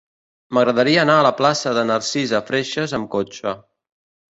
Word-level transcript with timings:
M'agradaria 0.57 1.01
anar 1.05 1.17
a 1.17 1.25
la 1.27 1.33
plaça 1.43 1.75
de 1.79 1.85
Narcisa 1.91 2.41
Freixas 2.51 2.99
amb 3.01 3.11
cotxe. 3.19 3.57